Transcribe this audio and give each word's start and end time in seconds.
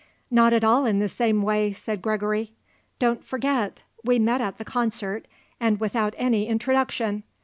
"Not 0.31 0.51
at 0.51 0.63
all 0.63 0.87
in 0.87 0.97
the 0.97 1.07
same 1.07 1.43
way," 1.43 1.73
said 1.73 2.01
Gregory. 2.01 2.53
"Don't 2.97 3.23
forget. 3.23 3.83
We 4.03 4.17
met 4.17 4.41
at 4.41 4.57
the 4.57 4.65
concert, 4.65 5.27
and 5.59 5.79
without 5.79 6.15
any 6.17 6.47
introduction! 6.47 7.21